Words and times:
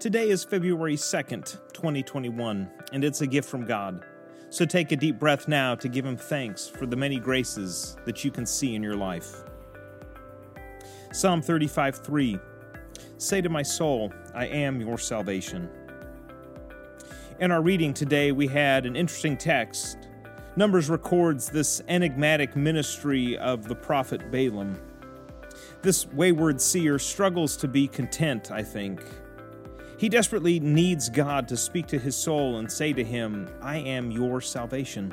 Today 0.00 0.30
is 0.30 0.44
February 0.44 0.96
2nd, 0.96 1.58
2021, 1.74 2.70
and 2.94 3.04
it's 3.04 3.20
a 3.20 3.26
gift 3.26 3.46
from 3.46 3.66
God. 3.66 4.02
So 4.48 4.64
take 4.64 4.92
a 4.92 4.96
deep 4.96 5.18
breath 5.18 5.46
now 5.46 5.74
to 5.74 5.90
give 5.90 6.06
Him 6.06 6.16
thanks 6.16 6.66
for 6.66 6.86
the 6.86 6.96
many 6.96 7.18
graces 7.18 7.98
that 8.06 8.24
you 8.24 8.30
can 8.30 8.46
see 8.46 8.74
in 8.74 8.82
your 8.82 8.96
life. 8.96 9.42
Psalm 11.12 11.42
35 11.42 11.96
3 11.96 12.38
Say 13.18 13.42
to 13.42 13.50
my 13.50 13.60
soul, 13.62 14.10
I 14.34 14.46
am 14.46 14.80
your 14.80 14.96
salvation. 14.96 15.68
In 17.38 17.50
our 17.50 17.60
reading 17.60 17.92
today, 17.92 18.32
we 18.32 18.46
had 18.46 18.86
an 18.86 18.96
interesting 18.96 19.36
text. 19.36 20.08
Numbers 20.56 20.88
records 20.88 21.50
this 21.50 21.82
enigmatic 21.88 22.56
ministry 22.56 23.36
of 23.36 23.68
the 23.68 23.76
prophet 23.76 24.30
Balaam. 24.30 24.80
This 25.82 26.06
wayward 26.06 26.58
seer 26.58 26.98
struggles 26.98 27.54
to 27.58 27.68
be 27.68 27.86
content, 27.86 28.50
I 28.50 28.62
think. 28.62 29.02
He 30.00 30.08
desperately 30.08 30.58
needs 30.60 31.10
God 31.10 31.46
to 31.48 31.58
speak 31.58 31.86
to 31.88 31.98
his 31.98 32.16
soul 32.16 32.56
and 32.56 32.72
say 32.72 32.94
to 32.94 33.04
him, 33.04 33.50
I 33.60 33.76
am 33.76 34.10
your 34.10 34.40
salvation. 34.40 35.12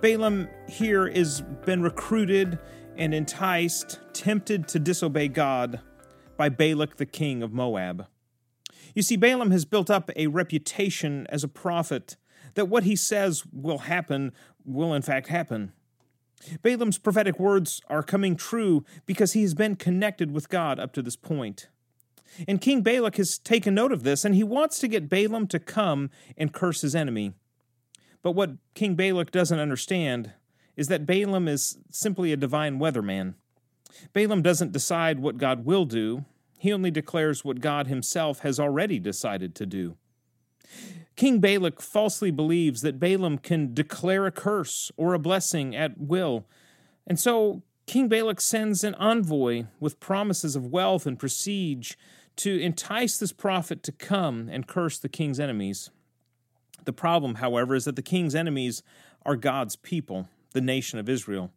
Balaam 0.00 0.48
here 0.70 1.06
has 1.12 1.42
been 1.66 1.82
recruited 1.82 2.58
and 2.96 3.12
enticed, 3.12 4.00
tempted 4.14 4.68
to 4.68 4.78
disobey 4.78 5.28
God 5.28 5.82
by 6.38 6.48
Balak 6.48 6.96
the 6.96 7.04
king 7.04 7.42
of 7.42 7.52
Moab. 7.52 8.06
You 8.94 9.02
see, 9.02 9.18
Balaam 9.18 9.50
has 9.50 9.66
built 9.66 9.90
up 9.90 10.10
a 10.16 10.28
reputation 10.28 11.26
as 11.28 11.44
a 11.44 11.48
prophet 11.48 12.16
that 12.54 12.70
what 12.70 12.84
he 12.84 12.96
says 12.96 13.44
will 13.52 13.80
happen 13.80 14.32
will 14.64 14.94
in 14.94 15.02
fact 15.02 15.28
happen. 15.28 15.74
Balaam's 16.62 16.96
prophetic 16.96 17.38
words 17.38 17.82
are 17.90 18.02
coming 18.02 18.34
true 18.34 18.82
because 19.04 19.34
he 19.34 19.42
has 19.42 19.52
been 19.52 19.76
connected 19.76 20.32
with 20.32 20.48
God 20.48 20.80
up 20.80 20.94
to 20.94 21.02
this 21.02 21.16
point. 21.16 21.68
And 22.48 22.60
King 22.60 22.82
Balak 22.82 23.16
has 23.16 23.38
taken 23.38 23.74
note 23.74 23.92
of 23.92 24.02
this, 24.02 24.24
and 24.24 24.34
he 24.34 24.44
wants 24.44 24.78
to 24.80 24.88
get 24.88 25.08
Balaam 25.08 25.46
to 25.48 25.58
come 25.58 26.10
and 26.36 26.52
curse 26.52 26.80
his 26.80 26.94
enemy. 26.94 27.32
But 28.22 28.32
what 28.32 28.52
King 28.74 28.94
Balak 28.94 29.30
doesn't 29.30 29.58
understand 29.58 30.32
is 30.76 30.88
that 30.88 31.06
Balaam 31.06 31.48
is 31.48 31.78
simply 31.90 32.32
a 32.32 32.36
divine 32.36 32.78
weatherman. 32.78 33.34
Balaam 34.12 34.42
doesn't 34.42 34.72
decide 34.72 35.20
what 35.20 35.36
God 35.36 35.64
will 35.64 35.84
do, 35.84 36.24
he 36.58 36.72
only 36.72 36.92
declares 36.92 37.44
what 37.44 37.60
God 37.60 37.88
himself 37.88 38.40
has 38.40 38.60
already 38.60 39.00
decided 39.00 39.54
to 39.56 39.66
do. 39.66 39.96
King 41.16 41.40
Balak 41.40 41.82
falsely 41.82 42.30
believes 42.30 42.82
that 42.82 43.00
Balaam 43.00 43.36
can 43.36 43.74
declare 43.74 44.26
a 44.26 44.30
curse 44.30 44.90
or 44.96 45.12
a 45.12 45.18
blessing 45.18 45.74
at 45.74 45.98
will, 45.98 46.46
and 47.06 47.18
so 47.18 47.62
King 47.86 48.08
Balak 48.08 48.40
sends 48.40 48.84
an 48.84 48.94
envoy 48.94 49.64
with 49.80 50.00
promises 50.00 50.56
of 50.56 50.66
wealth 50.66 51.04
and 51.04 51.18
prestige 51.18 51.94
to 52.36 52.60
entice 52.60 53.18
this 53.18 53.32
prophet 53.32 53.82
to 53.84 53.92
come 53.92 54.48
and 54.50 54.66
curse 54.66 54.98
the 54.98 55.08
king's 55.08 55.40
enemies. 55.40 55.90
The 56.84 56.92
problem, 56.92 57.36
however, 57.36 57.74
is 57.74 57.84
that 57.84 57.96
the 57.96 58.02
king's 58.02 58.34
enemies 58.34 58.82
are 59.24 59.36
God's 59.36 59.76
people, 59.76 60.28
the 60.52 60.60
nation 60.60 60.98
of 60.98 61.08
Israel. 61.08 61.52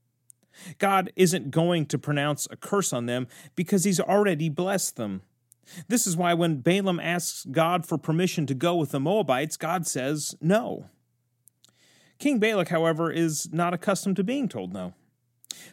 God 0.77 1.11
isn't 1.15 1.51
going 1.51 1.85
to 1.87 1.97
pronounce 1.97 2.47
a 2.49 2.55
curse 2.55 2.93
on 2.93 3.07
them 3.07 3.27
because 3.55 3.83
he's 3.83 3.99
already 3.99 4.49
blessed 4.49 4.95
them. 4.95 5.21
This 5.87 6.05
is 6.05 6.15
why 6.15 6.33
when 6.33 6.61
Balaam 6.61 6.99
asks 6.99 7.45
God 7.49 7.85
for 7.85 7.97
permission 7.97 8.45
to 8.45 8.53
go 8.53 8.75
with 8.75 8.91
the 8.91 8.99
Moabites, 8.99 9.57
God 9.57 9.87
says 9.87 10.35
no. 10.39 10.89
King 12.19 12.39
Balak, 12.39 12.69
however, 12.69 13.11
is 13.11 13.51
not 13.51 13.73
accustomed 13.73 14.15
to 14.17 14.23
being 14.23 14.47
told 14.47 14.73
no. 14.73 14.93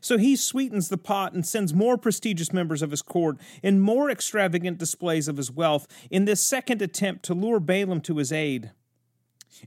So 0.01 0.19
he 0.19 0.37
sweetens 0.37 0.89
the 0.89 0.99
pot 0.99 1.33
and 1.33 1.47
sends 1.47 1.75
more 1.75 1.97
prestigious 1.97 2.53
members 2.53 2.83
of 2.83 2.91
his 2.91 3.03
court 3.03 3.39
and 3.63 3.83
more 3.83 4.11
extravagant 4.11 4.79
displays 4.79 5.29
of 5.29 5.37
his 5.37 5.51
wealth 5.51 5.87
in 6.11 6.25
this 6.25 6.43
second 6.43 6.83
attempt 6.83 7.25
to 7.25 7.35
lure 7.35 7.61
Balaam 7.61 8.01
to 8.03 8.19
his 8.19 8.33
aid. 8.33 8.73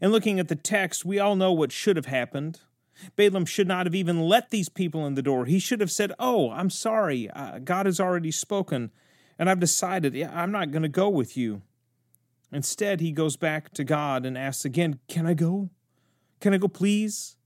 And 0.01 0.11
looking 0.11 0.39
at 0.39 0.47
the 0.47 0.55
text, 0.55 1.05
we 1.05 1.19
all 1.19 1.35
know 1.35 1.51
what 1.51 1.71
should 1.71 1.95
have 1.95 2.07
happened. 2.07 2.59
Balaam 3.15 3.45
should 3.45 3.67
not 3.67 3.85
have 3.85 3.95
even 3.95 4.21
let 4.21 4.49
these 4.49 4.69
people 4.69 5.05
in 5.05 5.15
the 5.15 5.21
door. 5.21 5.45
He 5.45 5.59
should 5.59 5.81
have 5.81 5.91
said, 5.91 6.13
Oh, 6.19 6.51
I'm 6.51 6.69
sorry. 6.69 7.29
Uh, 7.29 7.59
God 7.59 7.85
has 7.85 7.99
already 7.99 8.31
spoken, 8.31 8.91
and 9.37 9.49
I've 9.49 9.59
decided 9.59 10.15
I'm 10.21 10.51
not 10.51 10.71
going 10.71 10.83
to 10.83 10.89
go 10.89 11.09
with 11.09 11.35
you. 11.35 11.61
Instead, 12.51 13.01
he 13.01 13.11
goes 13.11 13.35
back 13.35 13.73
to 13.73 13.83
God 13.83 14.25
and 14.25 14.37
asks 14.37 14.65
again, 14.65 14.99
Can 15.07 15.25
I 15.25 15.33
go? 15.33 15.69
Can 16.39 16.53
I 16.53 16.57
go, 16.57 16.67
please? 16.67 17.37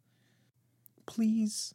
Please? 1.06 1.74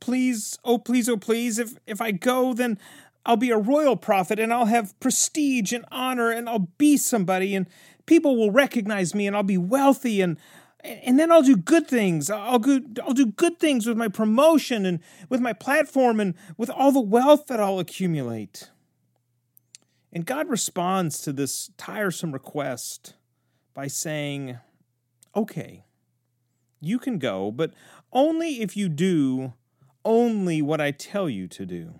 Please, 0.00 0.58
oh 0.64 0.78
please, 0.78 1.08
oh 1.08 1.16
please, 1.16 1.58
if 1.58 1.76
if 1.86 2.00
I 2.00 2.10
go, 2.10 2.54
then 2.54 2.78
I'll 3.24 3.36
be 3.36 3.50
a 3.50 3.58
royal 3.58 3.96
prophet 3.96 4.38
and 4.38 4.52
I'll 4.52 4.66
have 4.66 4.98
prestige 5.00 5.72
and 5.72 5.84
honor 5.92 6.30
and 6.30 6.48
I'll 6.48 6.70
be 6.78 6.96
somebody 6.96 7.54
and 7.54 7.66
people 8.06 8.36
will 8.36 8.50
recognize 8.50 9.14
me 9.14 9.26
and 9.26 9.36
I'll 9.36 9.42
be 9.42 9.58
wealthy 9.58 10.20
and 10.20 10.38
and 10.84 11.16
then 11.16 11.30
I'll 11.30 11.42
do 11.42 11.56
good 11.56 11.86
things. 11.86 12.28
I'll 12.28 12.58
go, 12.58 12.80
I'll 13.04 13.14
do 13.14 13.26
good 13.26 13.60
things 13.60 13.86
with 13.86 13.96
my 13.96 14.08
promotion 14.08 14.84
and 14.84 14.98
with 15.28 15.40
my 15.40 15.52
platform 15.52 16.18
and 16.18 16.34
with 16.56 16.70
all 16.70 16.90
the 16.90 17.00
wealth 17.00 17.46
that 17.46 17.60
I'll 17.60 17.78
accumulate. 17.78 18.68
And 20.12 20.26
God 20.26 20.48
responds 20.48 21.20
to 21.22 21.32
this 21.32 21.70
tiresome 21.76 22.32
request 22.32 23.14
by 23.74 23.86
saying, 23.86 24.58
"Okay, 25.36 25.84
you 26.80 26.98
can 26.98 27.18
go, 27.18 27.52
but 27.52 27.72
only 28.12 28.60
if 28.60 28.76
you 28.76 28.88
do 28.88 29.54
only 30.04 30.62
what 30.62 30.80
I 30.80 30.90
tell 30.90 31.28
you 31.28 31.48
to 31.48 31.66
do. 31.66 31.94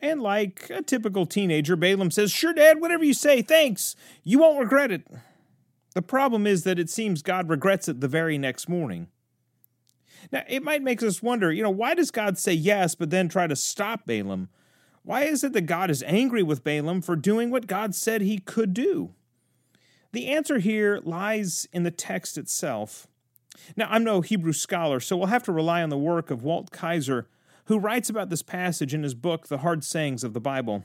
And 0.00 0.20
like 0.20 0.68
a 0.70 0.82
typical 0.82 1.24
teenager, 1.24 1.76
Balaam 1.76 2.10
says, 2.10 2.30
Sure, 2.30 2.52
Dad, 2.52 2.80
whatever 2.80 3.04
you 3.04 3.14
say, 3.14 3.40
thanks. 3.40 3.96
You 4.22 4.38
won't 4.38 4.60
regret 4.60 4.92
it. 4.92 5.06
The 5.94 6.02
problem 6.02 6.46
is 6.46 6.64
that 6.64 6.78
it 6.78 6.90
seems 6.90 7.22
God 7.22 7.48
regrets 7.48 7.88
it 7.88 8.00
the 8.00 8.08
very 8.08 8.36
next 8.36 8.68
morning. 8.68 9.08
Now, 10.32 10.42
it 10.48 10.62
might 10.62 10.82
make 10.82 11.02
us 11.02 11.22
wonder, 11.22 11.52
you 11.52 11.62
know, 11.62 11.70
why 11.70 11.94
does 11.94 12.10
God 12.10 12.38
say 12.38 12.52
yes, 12.52 12.94
but 12.94 13.10
then 13.10 13.28
try 13.28 13.46
to 13.46 13.56
stop 13.56 14.06
Balaam? 14.06 14.48
Why 15.02 15.24
is 15.24 15.44
it 15.44 15.52
that 15.52 15.62
God 15.62 15.90
is 15.90 16.02
angry 16.06 16.42
with 16.42 16.64
Balaam 16.64 17.02
for 17.02 17.14
doing 17.14 17.50
what 17.50 17.66
God 17.66 17.94
said 17.94 18.22
he 18.22 18.38
could 18.38 18.74
do? 18.74 19.14
The 20.12 20.28
answer 20.28 20.58
here 20.58 21.00
lies 21.02 21.66
in 21.72 21.82
the 21.82 21.90
text 21.90 22.38
itself. 22.38 23.06
Now, 23.76 23.88
I'm 23.90 24.04
no 24.04 24.20
Hebrew 24.20 24.52
scholar, 24.52 25.00
so 25.00 25.16
we'll 25.16 25.26
have 25.28 25.44
to 25.44 25.52
rely 25.52 25.82
on 25.82 25.90
the 25.90 25.98
work 25.98 26.30
of 26.30 26.42
Walt 26.42 26.70
Kaiser, 26.70 27.28
who 27.66 27.78
writes 27.78 28.10
about 28.10 28.30
this 28.30 28.42
passage 28.42 28.92
in 28.92 29.02
his 29.02 29.14
book, 29.14 29.48
The 29.48 29.58
Hard 29.58 29.84
Sayings 29.84 30.24
of 30.24 30.32
the 30.34 30.40
Bible. 30.40 30.84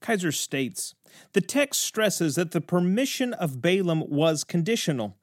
Kaiser 0.00 0.32
states 0.32 0.94
The 1.32 1.40
text 1.40 1.82
stresses 1.82 2.36
that 2.36 2.52
the 2.52 2.60
permission 2.60 3.32
of 3.34 3.60
Balaam 3.60 4.08
was 4.08 4.44
conditional. 4.44 5.16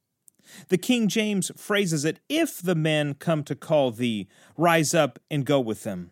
The 0.67 0.77
King 0.77 1.07
James 1.07 1.51
phrases 1.57 2.05
it, 2.05 2.19
If 2.29 2.61
the 2.61 2.75
men 2.75 3.15
come 3.15 3.43
to 3.45 3.55
call 3.55 3.91
thee, 3.91 4.27
rise 4.57 4.93
up 4.93 5.19
and 5.29 5.45
go 5.45 5.59
with 5.59 5.83
them. 5.83 6.11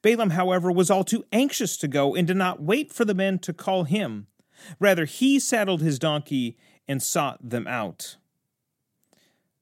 Balaam, 0.00 0.30
however, 0.30 0.70
was 0.70 0.90
all 0.90 1.04
too 1.04 1.24
anxious 1.32 1.76
to 1.78 1.88
go 1.88 2.14
and 2.14 2.26
did 2.26 2.36
not 2.36 2.62
wait 2.62 2.92
for 2.92 3.04
the 3.04 3.14
men 3.14 3.38
to 3.40 3.52
call 3.52 3.84
him. 3.84 4.26
Rather, 4.78 5.04
he 5.04 5.38
saddled 5.38 5.82
his 5.82 5.98
donkey 5.98 6.56
and 6.88 7.02
sought 7.02 7.38
them 7.48 7.66
out. 7.66 8.16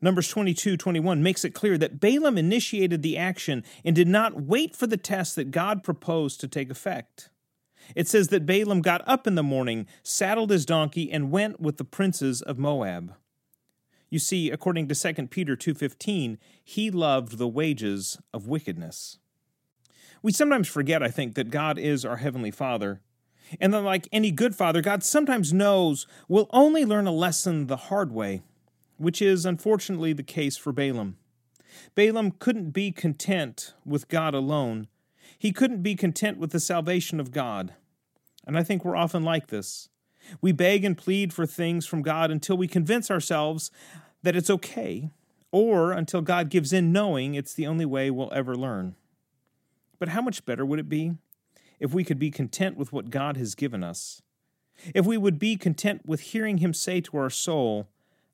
Numbers 0.03 0.29
22 0.29 0.77
21 0.77 1.23
makes 1.23 1.45
it 1.45 1.55
clear 1.55 1.77
that 1.77 2.01
Balaam 2.01 2.39
initiated 2.39 3.03
the 3.03 3.19
action 3.19 3.65
and 3.85 3.95
did 3.95 4.09
not 4.09 4.43
wait 4.43 4.75
for 4.75 4.87
the 4.87 4.97
test 4.97 5.37
that 5.37 5.51
God 5.51 5.85
proposed 5.85 6.41
to 6.41 6.49
take 6.49 6.71
effect. 6.71 7.29
It 7.95 8.09
says 8.09 8.29
that 8.29 8.47
Balaam 8.47 8.81
got 8.83 9.07
up 9.07 9.27
in 9.27 9.35
the 9.35 9.43
morning, 9.43 9.87
saddled 10.03 10.51
his 10.51 10.65
donkey, 10.65 11.11
and 11.11 11.31
went 11.31 11.61
with 11.61 11.77
the 11.77 11.85
princes 11.85 12.41
of 12.41 12.59
Moab. 12.59 13.15
You 14.09 14.19
see, 14.19 14.51
according 14.51 14.89
to 14.89 14.95
2 14.95 15.31
Peter 15.31 15.55
2:15, 15.55 16.39
he 16.65 16.91
loved 16.91 17.39
the 17.39 17.49
wages 17.49 18.19
of 18.33 18.49
wickedness. 18.49 19.19
We 20.23 20.33
sometimes 20.33 20.69
forget, 20.69 21.03
I 21.03 21.09
think, 21.09 21.35
that 21.35 21.51
God 21.51 21.79
is 21.79 22.05
our 22.05 22.19
heavenly 22.19 22.51
Father. 22.51 23.01
And 23.61 23.75
that 23.75 23.83
like 23.83 24.09
any 24.13 24.31
good 24.31 24.55
father, 24.55 24.81
God 24.81 25.03
sometimes 25.03 25.53
knows 25.53 26.07
we'll 26.29 26.49
only 26.51 26.85
learn 26.85 27.09
a 27.09 27.13
lesson 27.13 27.67
the 27.67 27.77
hard 27.77 28.13
way 28.13 28.43
which 29.01 29.23
is 29.23 29.47
unfortunately 29.47 30.13
the 30.13 30.23
case 30.23 30.59
for 30.59 30.73
Balaam. 30.73 31.17
Balaam 31.95 32.33
couldn't 32.33 32.73
be 32.73 32.93
content 32.93 33.73
with 33.87 34.09
God 34.09 34.35
alone. 34.35 34.89
He 35.39 35.53
couldn't 35.53 35.83
be 35.83 35.95
content 35.95 36.37
with 36.37 36.51
the 36.51 36.61
salvation 36.61 37.19
of 37.19 37.33
God. 37.33 37.73
And 38.47 38.59
I 38.59 38.63
think 38.63 38.85
we're 38.85 38.97
often 38.97 39.23
like 39.23 39.47
this. 39.47 39.89
We 40.43 40.53
beg 40.53 40.85
and 40.85 40.99
plead 40.99 41.33
for 41.33 41.47
things 41.47 41.87
from 41.87 42.03
God 42.03 42.31
until 42.31 42.59
we 42.59 42.69
convince 42.69 43.11
ourselves 43.11 43.71
that 44.23 44.37
it's 44.37 44.51
okay, 44.51 45.09
or 45.51 45.93
until 45.93 46.21
God 46.21 46.51
gives 46.51 46.71
in 46.71 46.93
knowing 46.93 47.35
it's 47.35 47.55
the 47.55 47.67
only 47.67 47.87
way 47.87 48.11
we'll 48.11 48.33
ever 48.35 48.55
learn. 48.55 48.97
But 49.99 50.11
how 50.11 50.21
much 50.21 50.45
better 50.45 50.67
would 50.67 50.79
it 50.79 50.91
be 50.91 51.15
if 51.79 51.95
we 51.95 52.05
could 52.05 52.19
be 52.19 52.31
content 52.31 52.77
with 52.77 52.93
what 52.93 53.09
God 53.09 53.39
has 53.39 53.55
given 53.55 53.83
us? 53.83 54.21
If 54.95 55.07
we 55.07 55.17
would 55.17 55.39
be 55.39 55.57
content 55.57 56.03
with 56.05 56.21
hearing 56.21 56.59
Him 56.59 56.75
say 56.75 57.01
to 57.01 57.17
our 57.17 57.31
soul, 57.31 57.89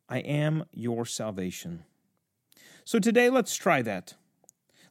I 0.09 0.19
am 0.19 0.65
your 0.73 1.05
salvation. 1.05 1.85
So 2.85 2.99
today, 2.99 3.31
let's 3.31 3.57
try 3.57 3.83
that. 3.83 4.15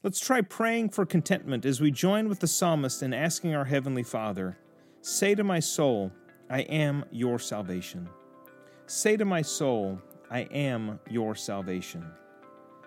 Let's 0.03 0.19
try 0.19 0.41
praying 0.41 0.89
for 0.89 1.06
contentment 1.06 1.65
as 1.65 1.81
we 1.81 1.89
join 1.89 2.29
with 2.29 2.39
the 2.39 2.47
psalmist 2.47 3.01
in 3.01 3.13
asking 3.13 3.56
our 3.56 3.65
Heavenly 3.65 4.03
Father, 4.03 4.57
Say 5.01 5.35
to 5.35 5.44
my 5.44 5.59
soul, 5.59 6.12
I 6.50 6.62
am 6.62 7.06
your 7.12 7.39
salvation. 7.39 8.09
Say 8.88 9.17
to 9.17 9.25
my 9.25 9.41
soul, 9.41 10.00
I 10.29 10.41
am 10.51 11.00
your 11.09 11.35
salvation. 11.35 12.06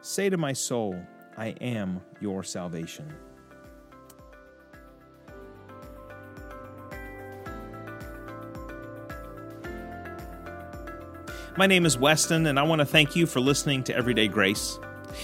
Say 0.00 0.28
to 0.28 0.36
my 0.36 0.52
soul, 0.52 1.00
I 1.36 1.48
am 1.60 2.00
your 2.20 2.42
salvation. 2.42 3.12
My 11.56 11.66
name 11.66 11.86
is 11.86 11.98
Weston, 11.98 12.46
and 12.46 12.58
I 12.58 12.62
want 12.62 12.80
to 12.80 12.86
thank 12.86 13.16
you 13.16 13.26
for 13.26 13.40
listening 13.40 13.82
to 13.84 13.96
Everyday 13.96 14.28
Grace. 14.28 14.78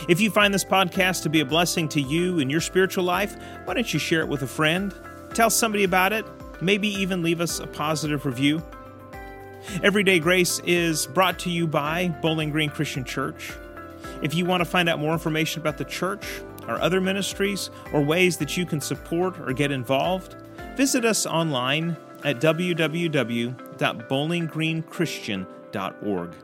If 0.09 0.21
you 0.21 0.31
find 0.31 0.53
this 0.53 0.65
podcast 0.65 1.23
to 1.23 1.29
be 1.29 1.41
a 1.41 1.44
blessing 1.44 1.88
to 1.91 2.00
you 2.00 2.41
in 2.41 2.50
your 2.50 2.61
spiritual 2.61 3.05
life, 3.05 3.37
why 3.65 3.75
don't 3.75 3.93
you 3.93 4.00
share 4.00 4.21
it 4.21 4.29
with 4.29 4.43
a 4.43 4.47
friend? 4.47 4.93
Tell 5.32 5.50
somebody 5.50 5.85
about 5.85 6.12
it, 6.12 6.26
maybe 6.61 6.88
even 6.88 7.23
leave 7.23 7.41
us 7.41 7.61
a 7.61 7.67
positive 7.67 8.26
review. 8.26 8.62
Everyday 9.82 10.19
Grace 10.19 10.61
is 10.61 11.06
brought 11.06 11.38
to 11.41 11.50
you 11.50 11.67
by 11.67 12.09
Bowling 12.21 12.50
Green 12.50 12.70
Christian 12.70 13.05
Church. 13.05 13.53
If 14.23 14.35
you 14.35 14.44
want 14.44 14.61
to 14.61 14.65
find 14.65 14.88
out 14.88 14.99
more 14.99 15.12
information 15.12 15.61
about 15.61 15.79
the 15.79 15.85
church, 15.85 16.27
our 16.67 16.81
other 16.81 17.00
ministries, 17.00 17.70
or 17.93 18.03
ways 18.03 18.38
that 18.38 18.56
you 18.56 18.67
can 18.67 18.81
support 18.81 19.38
or 19.38 19.53
get 19.53 19.70
involved, 19.70 20.35
visit 20.77 21.05
us 21.05 21.27
online 21.27 21.97
at 22.25 22.41
www.bowlinggreenchristian.org. 25.75 26.44